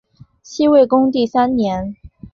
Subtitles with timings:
[0.41, 1.95] 西魏恭帝三年。